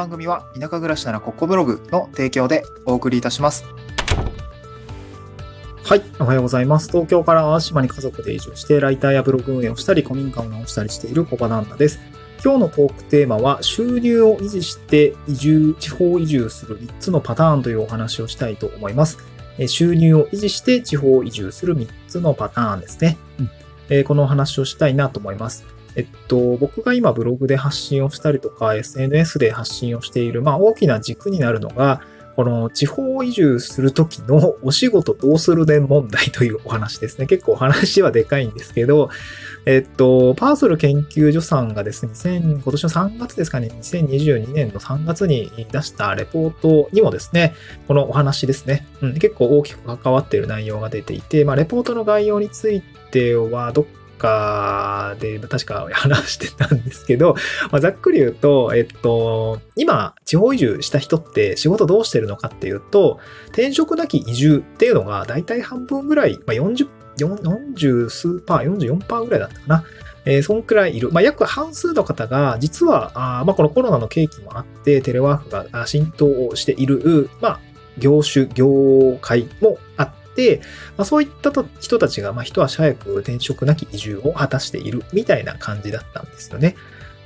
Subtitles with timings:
[0.00, 3.66] 番組は田舎暮らしならここブログの提供でお送りいたします。
[5.84, 6.02] はい。
[6.18, 6.88] おはようございます。
[6.88, 12.00] 東京から淡島に家族で移住して、ライターやブログ運営をしたり、古民家を直したりしている小場旦那です。
[12.42, 19.18] 今日のトークテーマは、収入を維持して移住、地方移住する3つのパターンというお話をしたいと思います。
[19.58, 23.18] え収入を維持して地方移住する3つのパターンですね。
[23.38, 23.50] うん
[23.90, 25.66] えこのお話をしたいなと思います。
[25.96, 32.00] えっと、僕が今ブログで発信をしたりとか、SNS で発信をしている、まあ大きな軸になるのが、
[32.36, 37.26] この地方移住するときの お仕事どうするね問題というお話ですね。
[37.26, 39.10] 結構お話はでかいんですけど、
[39.66, 47.54] えっと、パーソル研究所さんがですね、今年の3月ですかね、2022年の3月に出したレポートにもですね、
[47.86, 52.80] このお話ですね、うん、結構大きく関わっている内容が出ていて、まあ、レポートの概要につい
[53.10, 53.84] ては、どっ
[54.20, 57.34] かで確か話してたんですけど、
[57.72, 69.84] まあ、ざっくり言うと、えっと、今、地方移住した人って仕事どうしてるのかっていうと、転職なき移住っていうのが大体半分ぐらい、まあ、40、40数パー、44パーぐらいだったかな。
[70.26, 71.10] えー、そんくらいいる。
[71.10, 77.60] まあ、約半数の方が、実は、あまあ、このコロナの契機もあって、テレワークが浸透している、まあ、
[77.98, 79.78] 業種、業界も、
[80.96, 86.76] まあ、そういった人たちが、まあ、一足早く転職なき移住を果たしているみたいな感じだったんですよね。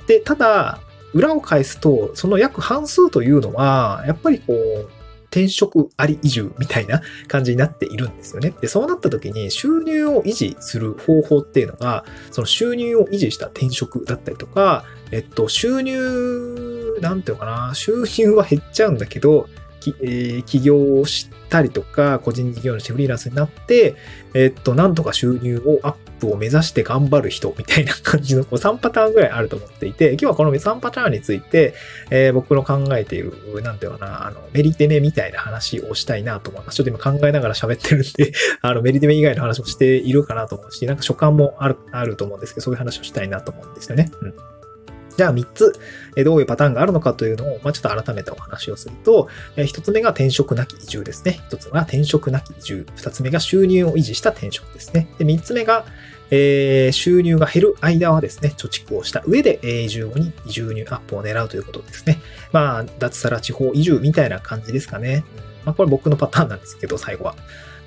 [0.07, 0.79] で、ただ、
[1.13, 4.89] 裏を返すと、その約半数というのは、やっぱりこう、
[5.35, 8.53] 転職あり移住みたいな感じになっているんですよね。
[8.61, 19.49] で、そうなった時に収入を維持する方法っていうのが、その収入を維持した転職だったりとか、えっと、収入、なんていうのかな、収入は減っちゃうんだけど、
[19.93, 23.95] きえー、起業をしたりとか、個人事業主フリーランスになって、
[24.33, 31.73] えっと、なんとか収入をアップを目指して頑張る人みたいな感じのこう3パターンぐらいあると思っていて、今日はこの3パターンについて、
[32.09, 36.75] えー、僕の考えている、なんていうかな、あの、メリテメみたいな話をしたいなと思います。
[36.75, 44.11] ちょっと今考えながら喋ってるんで あの、メリテメ以外の話もしているかなと思うし、なんか所感もある、あると思うんですけど、そういう話をしたいなと思うんですよね。
[44.21, 44.33] うん。
[45.15, 45.73] じゃあ3つ、
[46.23, 51.41] どういうパターンがあるのかというのを、まあ、ちょっと改めてお話をすると、1つ目が転職なき移住ですね。
[51.49, 52.87] 1つが転職なき移住。
[52.97, 55.07] 2つ目が収入を維持した転職ですね。
[55.17, 55.85] で、3つ目が、
[56.31, 62.19] えー、収入が減る間はですね、貯蓄をした上で、移住後に移住入アップを狙うということですね。
[62.51, 65.23] まあ、脱サラ地方移住みたいな感じですかね。
[65.65, 67.35] まあ、これ僕のパターンなんですけど、最後は。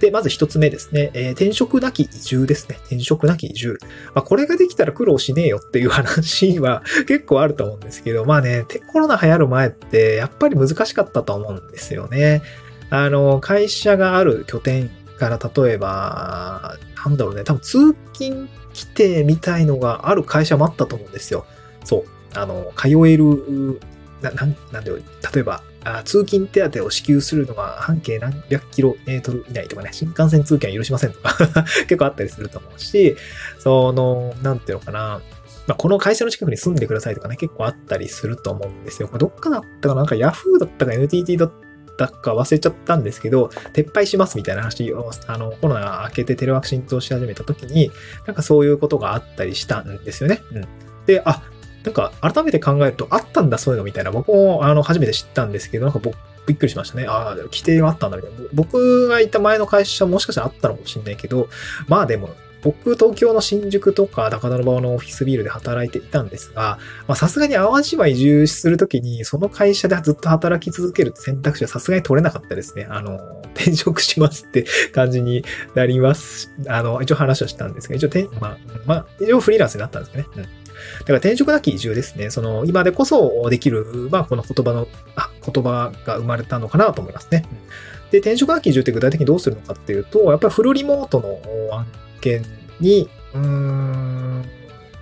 [0.00, 2.76] で、まず一つ目ですね、えー、転職なき移住ですね。
[2.82, 3.78] 転職なき移住。
[4.14, 12.42] まあ、これができたら苦労しねえよっていう話は 結構あると思うんですけど、まあね、コロナ流行る前ってやっぱり難しかったと思うんですよね。
[12.90, 21.44] あの、会社がある拠点から例えば、なんだろうね、多分通勤規定みたいのがある会社もあったと思うんですよ。
[21.84, 22.04] そう。
[22.34, 23.80] あの、通える、
[24.22, 24.98] な、なん、なんだよ、
[25.34, 31.36] 例えば、あ通勤手当を支給するのが半径何百キロメートル以内とかね、新幹線通勤は許しませんとか
[31.88, 33.16] 結構あったりすると思うし、
[33.58, 35.20] その、なんていうのかな、
[35.68, 39.08] まあ、この会社の近くに住んでくださいとかね、結構あったりすると思うんですよ。
[39.08, 41.52] これどっかだったかななんか Yahoo だったか NTT だっ
[41.98, 47.92] たか忘れちゃったんですけど、撤廃しますみたいな話を、あの、コロナが明けてテレワーク浸透し始めた時に、
[48.26, 50.42] なんかそういうことがあったりしたんですよね。
[50.52, 50.64] うん。
[51.06, 51.42] で、あ、
[51.88, 56.16] なんか改めて考えるとあったんだそういうのみたいな僕もあの初めて知ったんですけど、なんか僕
[56.46, 57.06] びっくりしましたね。
[57.06, 58.38] ああ、規定があったんだみたいな。
[58.52, 61.48] 僕がいた前の会社もしかしたらあったのかもしれないけど、
[61.88, 62.30] まあでも、
[62.62, 72.86] 僕、東京の新宿とか高田馬場のオフィスビルで働いていたんですが、まさすがに淡路は移住するときに、その会社でずっと働き続ける選択肢はさすがに取れなかったですね。
[72.90, 73.18] あの、
[73.54, 75.44] 転職しますって感じに
[75.74, 76.50] なります。
[76.66, 80.28] あの、一応話はしたんですが、一応、まあ、まあ、一応フリーランスになったんですよね。
[80.36, 80.46] うん。
[81.00, 82.30] だから転職なき移住ですね。
[82.30, 87.44] その、今でこそできる、まあ、この言葉の、あ、言葉が生まれたのかなと思いますね。
[88.10, 91.86] で、転職なき移住って具体的にどうするのかっていうと、やっぱりフルリモートの案
[92.20, 92.44] 件
[92.80, 94.44] に、うーん、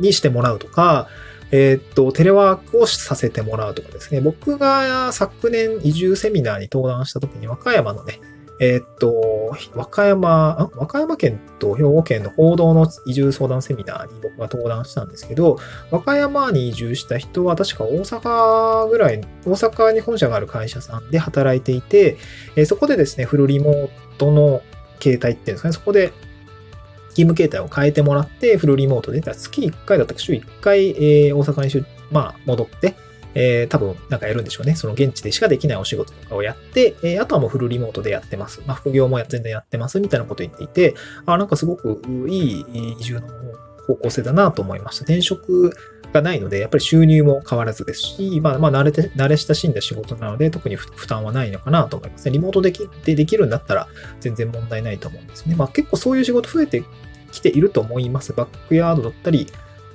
[0.01, 1.09] にしてもらうとか、
[1.53, 4.21] えー、っと、テレワークをさせてもらうとかですね。
[4.21, 8.21] 僕が昨年移住セミナーに登壇した時に和歌山のね、
[8.59, 15.59] えー、っと、和歌山、和歌山県と兵庫県の報道の移住相談セミナーに僕が登壇したんですけど、
[15.91, 22.17] 和歌山に移住した人は確か大阪ぐらい、大阪に本社がある会社さんで働いていて、
[22.57, 24.63] えー、そこでですね、フルリモートの
[24.99, 26.13] 形態っていうんですかね、そこで
[27.11, 32.95] 勤務形態を変えてもらって、フルリモートで、月1回だったか週1回、えー、大阪にまあ、戻って、
[33.38, 34.74] えー、多分なんかやるんでしょうね。
[34.74, 38.62] その現地でしかできないお仕事とかをやって、えー、あとはもうフルリモートでやってます。
[38.66, 40.94] まあ、副業も全然やってますみたいなこと言っていて、
[41.27, 42.65] あ、なんかすごくいい
[42.98, 43.28] 移住の
[43.86, 45.04] 方向性だなと思いました。
[45.04, 45.71] 転職
[46.12, 52.33] がないので、やっぱり収入も変わらずですし、まあ、まあ、慣れて、慣れ親しんだ仕事なので、特に負担はないのかなと思いますね。
[52.33, 53.88] リモートできでできるんだったら
[54.21, 55.54] 全然問題ないと思うんですね。
[55.56, 56.83] まあ、結構そういう仕事増えて
[57.33, 58.33] きていると思います。
[58.33, 59.47] バックヤードだったり、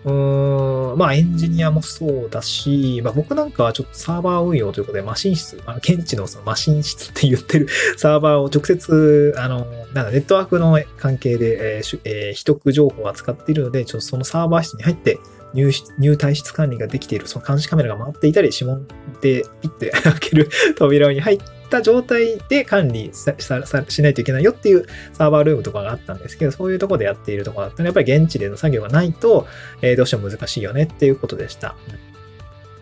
[0.03, 7.68] うん、まあエンジニアもそうだし、まあ僕なんかはちょっとサーバー運用ということで、マシン室、あの、現地のそのマシン室って言ってる
[7.98, 15.19] サーバーを直接、あの、なんだ、ネットワークの関係で、えーえ、取得情報を扱っているので、ちょっとそのサーバー室に入って
[15.53, 18.88] 入入退室管理ができている、その監視カメラが回っていたり、指紋
[19.21, 29.47] でピッて開ける 扉に入ってった状態で管理しないといけないよっていうサーバールームとかがあったんですけど、そういうとこでやっているところだったら、やっぱり現地での作業がないと、
[29.81, 31.75] えー、どうしても難しいよねっていうことでした。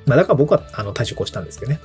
[0.07, 1.79] まあ、だから僕はあの退職をしたんですけどね。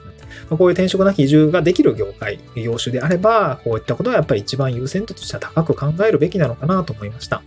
[0.48, 7.42] まあ、こういう転職なき移住ができる業界、業種であれば、こういったことはやっぱり一番優先度としては高く考えるべきなのかなと思いました。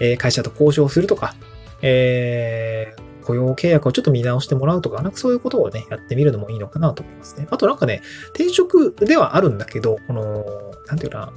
[0.00, 1.34] えー、会社と交渉するとか、
[1.82, 7.46] えー、雇用契約をちょっと見直してもらうとか、なんかそういうことをね、やってみるのもいいのかなと思いますね。
[7.50, 10.46] あとなんかね、転職ではあるんだけど、この、
[10.86, 11.32] なんていうかな、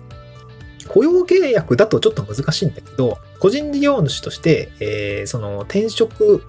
[0.87, 6.43] 雇用契約だとちょっと難しいんだけど、個人事業主として、えー、その転職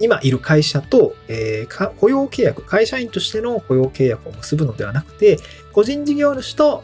[0.00, 5.38] 今いる会社と、えー、雇用契約、会社員としての雇用契約を結ぶのではなくて、
[5.74, 6.82] 個人事業主と、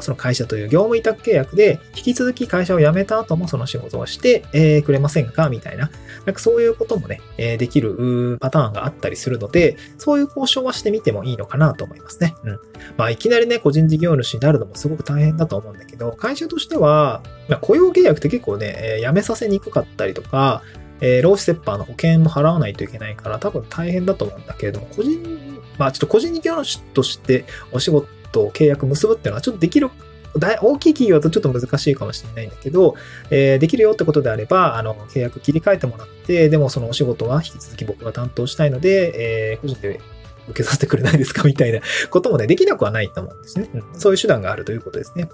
[0.00, 5.90] その会社という業務委託契約で、引き続き会社を辞めた後もその仕事をして、えー、くれませんかみたいな。
[6.24, 12.34] なんかそういうこともね、えー、できるパターンがあったりするので、そういう交渉はしてみてもいいのかなと思いますね。
[12.44, 12.58] うん。
[12.96, 20.62] まあ、いきなりね、個人事業主になるのもすごく大変だと思うんだけど、会社としては、まあ、雇用契約って結構ね、辞めさせにくかったりとか、
[21.00, 29.90] えー、労使折半の保険も払わないといけないから多分大変だと思うんだけれども、個人、まあちょっと個人事業主としてお仕事を契約結ぶっていうのはちょっとできる
[30.36, 32.96] 大きい企業だとちょっと難しいかもしれないんだけど、
[33.30, 40.00] えー、できるよってことであれば、あの、契約切り替えてもらって、でもそのお仕事は引き続き僕が担当したいので、えー、個人で
[40.48, 41.80] 受けさせてくれないですかみたいな
[42.10, 43.70] こともね、できなくはないと思うんですね。
[43.74, 45.28] うん、そういう手段があるということですね。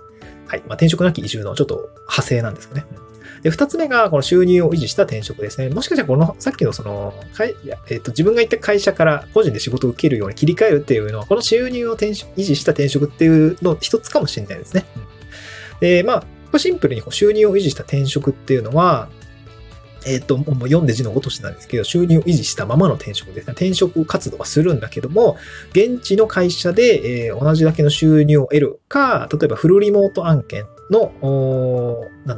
[0.47, 0.61] はい。
[0.61, 2.85] まあ、転職なき移住のちょっと派生なんですよね。
[3.05, 3.10] うん
[3.43, 5.69] で、二つ目が、この収入を維持した転職ですね。
[5.71, 14.85] もしかしたら、この、さっきのその、かいやえっ、と、自分が行った会社から個人で仕事を受けるように切り替えるっていうのは、この収入を転職維持した転職っていうの一つかもしれないですね。
[15.81, 19.09] で、まあ、シンプルに収入を維持した転職っていうのは、
[20.07, 23.53] えっ、ー、と、もう読んで字のごとしなんですけど、収入を維持したままの転職ですね。
[23.53, 25.37] 転職活動はするんだけども、
[25.73, 31.13] 現地の会社で、えー、同じだけの収入を得るか、例えばフルリモート案件の、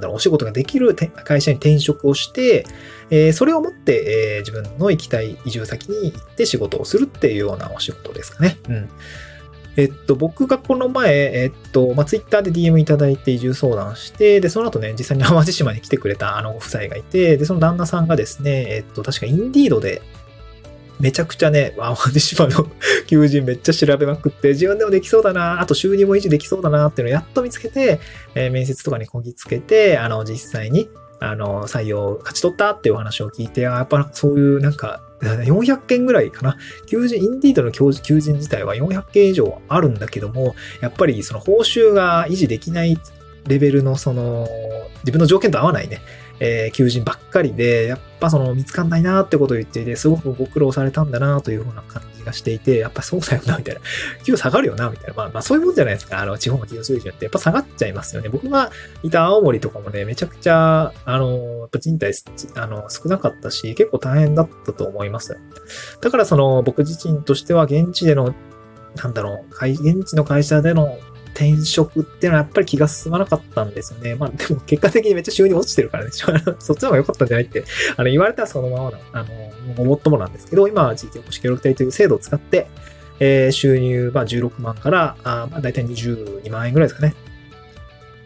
[0.02, 2.66] だろう、お仕事ができる会社に転職をして、
[3.10, 8.58] えー、それをもって、えー、自分の行きたい移住先に行って仕事をするっていうようなお仕事ですかね。
[8.68, 8.88] うん。
[9.76, 20.02] えっと、僕がこの前、えっと、まあ、ツイッターで DM いただいて移住相談して、で、その後ね、実際に淡路島に来てくれたあのご夫妻がいて、で、その旦那さんがですね、えっと、確かインディードで、
[21.02, 22.68] めちゃくちゃね、淡路島の
[23.08, 27.98] 求人めっちゃ調べまくって、自分でもできそうだな、あと収入も維持できそうだなっていうのをやっと見つけて、
[28.36, 30.88] えー、面接とかにこぎつけて、あの、実際に、
[31.18, 36.56] あの、採用を勝ち取ったっていうお話を聞いて、やっぱそういうなんか、400件ぐらいかな。
[36.86, 42.96] 求人、インディードの求人自体は400件以上あるんだけども、やっぱりその報酬が維持できない
[43.46, 44.46] レベルのその、
[45.02, 46.00] 自分の条件と合わないね、
[46.40, 53.80] えー、求人ばっかりで、やっぱその見つかんないなってことを言っていて、すごくご苦労されたんだなというふうな感じがしていて、やっぱそうだよな、みたいな。
[54.24, 55.14] 給与下がるよな、みたいな。
[55.14, 56.18] まあまあそういうもんじゃないですか。
[56.18, 58.28] あの、地方の企業水準ってやっぱ下がっちゃいますよね。
[58.28, 58.70] 僕が
[59.02, 62.12] いた青森とかもね、めちゃくちゃ、あの、やっぱ人体、
[62.56, 65.36] あの、少なかったし、結構大変だったと思います。
[66.00, 68.34] だからその、僕自身としては現地での
[68.96, 70.98] なんだろう、現地の会社での
[71.34, 74.14] 転職っていうのはやっぱり気が進まなかったんですよね。
[74.14, 76.10] まあでも結果的にめっちゃ収入落ちてるからね。
[76.58, 77.64] そっちの方が良かったんじゃないって、
[77.96, 79.28] あの言われたらそのままな、あの、
[79.76, 82.68] ごもっともなんですけど、今は地域おこし協力隊という制度を使って、
[83.20, 87.14] えー、収入、まあ16万から、あまあ大体22万円ぐらいですかね。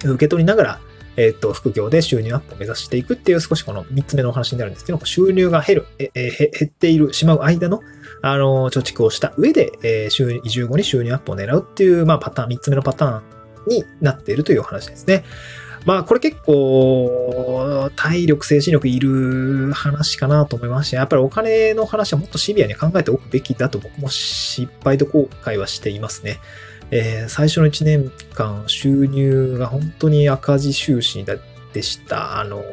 [0.05, 0.81] 受け取りながら、
[1.17, 7.81] えっ、と、副業で収入アップを目指していくっていう少しこの3つ目のお話になるんですけど、収入が減る、ええ減っている、しまう間の、
[8.23, 13.23] あの、貯蓄をした上で、え、収入、移住後に収入アップを狙うっていう、まあ、パターン、3つ目のパターン
[13.69, 15.25] になっているというお話ですね。
[15.87, 26.41] まあ、これ結構、体力、精神力いる話かなと思いますし、やっぱりお金の話はもっとシビアに考えておくべきだと僕も失敗と後悔はしていますね。
[26.91, 31.25] えー、最初の1年間収入が本当に赤字収支
[31.73, 32.39] でした。
[32.39, 32.65] あの、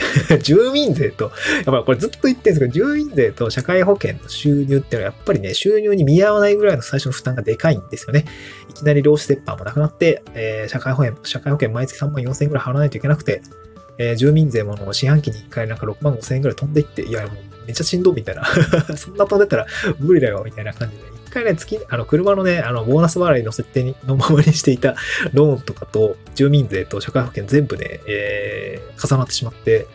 [0.42, 8.24] 住民税と、やっぱりこれずっと言ってるんですけど、住民税と社会保険の収入っていうのはやっぱりね、収入に見合わないぐらいの最初の負担がでかいんですよね。
[8.68, 13.42] いきなり労使折半もなくなって、えー、社会保険、社会保険毎月3万4千円ぐらい払わないといけなくて、
[13.98, 17.30] えー、住民税もの四半期に1回なんか6万5千円ぐらい飛んでいって、いや、もう
[17.66, 18.44] めっちゃしんどいみたいな。
[18.96, 19.66] そんな飛んでたら
[19.98, 21.09] 無理だよ、みたいな感じで。
[21.30, 24.96] 一回ね、月、あの、車のね、あの、ボーナス払いの設定にのままにしていた
[25.32, 29.86] ローンとかと、住民税と社会保険全部ね、えー、重なってしまって、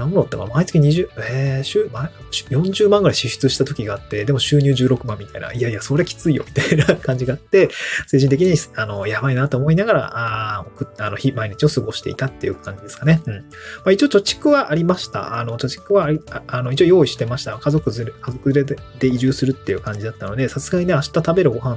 [0.00, 7.68] 何だったか毎月20、えー、週、ま40万ぐらい支出した時があって、でも収入16万みたいな、いやいや、それきついよ、みたいな感じがあって、
[8.06, 10.66] 精神的に、あの、やばいなと思いながら、ああ、
[10.98, 13.20] あの、日、毎日を過ごしていたっていう感じですかね。
[13.26, 13.34] うん。
[13.34, 13.42] ま
[13.86, 15.38] あ、一応貯蓄はありました。
[15.38, 17.58] あの、貯蓄はあ、あの、一応用意してました。
[17.58, 21.76] 家族連れ、家族連れで移住するっていう感じだったので、さすがにね、明日食べるご飯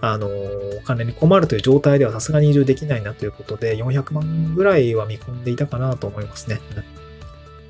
[0.00, 6.60] あの、お金に困るという状態ではさすがに移住できないなということで、400万ぐらいは見込んでいたかなと思いますね。
[6.76, 7.03] うん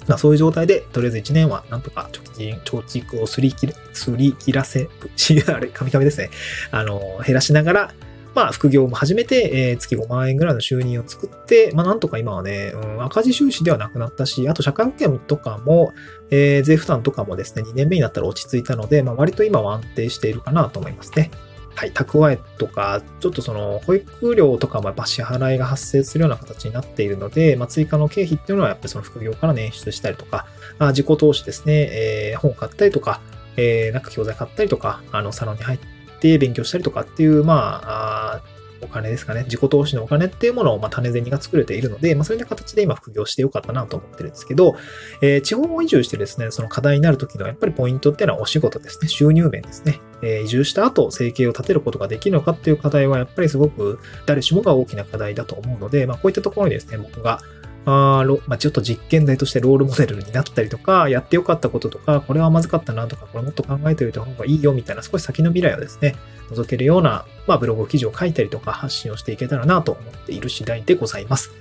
[0.07, 4.89] まあ、そういう状態で、とりあえず1年はなんとか貯金、貯蓄をすり切れ、すり切らせ、
[5.49, 6.31] あれ、カミカミですね。
[6.71, 7.95] あの、減らしながら、
[8.35, 15.93] まあ、副業も始めて、えー、月5万円ぐらいの収入を作って、まあ、なんとか今はね、うん、赤字収支ではなくなったし、あと社会保険とかも、
[16.31, 21.31] えー、税負担とかもですね、2年目になったら落ち着いたので、まあ、割と今は安定しているかなと思いますね。
[21.75, 30.47] はい、蓄えとか、ちょっとその、保育料とかもやっぱ支払いが発生するような形になっているので、まあ、追加の経費っていうのはやっぱりその副業から捻出したりとか、
[30.78, 33.21] あ自己投資ですね、えー、本買ったりとか、
[33.57, 35.78] えー、なんか教材買ったりとか、あの、サロンに入っ
[36.21, 38.40] て勉強したりとかっていう、まあ、あ
[38.85, 44.76] お金ですかね、自己投資のお金っていうものを、ま、種銭が作れているので、まあ、そういった形で今副業してよかったなと思ってるんですけど、
[45.21, 50.00] えー、地方を移住してですね、その課題になる時のやっぱりポイントっていうのはお仕事ですね、収入面ですね。
[50.23, 57.41] え、移住した後、生計を立てることができるのかっていう課題は、やっぱりすごく誰しもが大きな課題だと思うので、まあ、こういったところにですね、僕が
[57.87, 66.17] あまあ、ちょっと実験台としてロールモデルになったりとか、やってよかったこととか、これはまずかったなとか、これもっと考えておいた方がいいよみたいな少し先の未来をですね、
[66.50, 71.53] 覗けるような、まあ、ブログ記事を書いたりとか発信をしていけたらなと思っている次第でございます。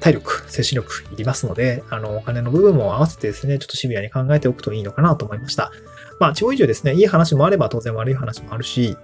[0.00, 5.72] 体力、精神力いりますので、あの、お金の部分も合わせてですね、ちょっとシビアに考えておくといいのかなと思いました。
[6.20, 8.96] まあ、地方移住ですね、いい話もあれば当然悪い話もあるし、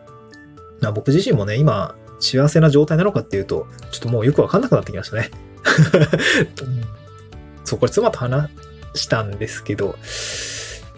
[0.80, 5.30] まあ、僕自身もね、今、幸せな状態なのかっていうと、ちょっともうよくわかんなくなってきましたね。
[7.64, 8.50] そう、これ妻と話
[8.94, 9.96] したんですけど、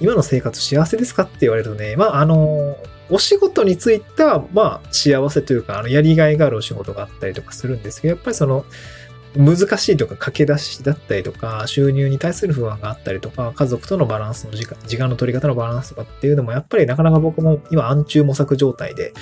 [0.01, 2.77] 今の生活幸せですかって言われるとね、まあ、あの、
[3.11, 8.65] お仕事については、まあ、幸せというか、あの、やりがいがあるお仕事があったりとかするんですけど、やっぱりその、
[9.37, 19.13] 難しいとか駆け出しだったりとか、収入に対する不安があったりとか、家族とのバランスの時間、時間の取り方のバランスとかっていうのも、やっぱりなかなか僕も今暗中模索状態で、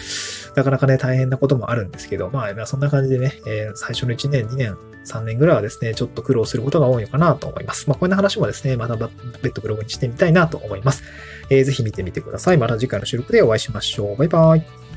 [0.54, 7.88] なかなかね、大変なこともあるんですけど、まあ、そんな感じでね、えー、最初の1年、2年、3年ぐらいはですね、ちょっと苦労することが多いのかなと思います。
[7.88, 11.02] まあ、こんな話もですね、また別途ブログにしてみたいなと思います。
[11.50, 12.58] えー、ぜひ見てみてください。
[12.58, 14.16] また次回の収録でお会いしましょう。
[14.16, 14.91] バイバイ。